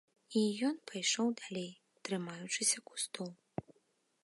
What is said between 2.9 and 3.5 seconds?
кустоў.